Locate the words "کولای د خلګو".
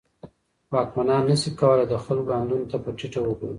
1.59-2.35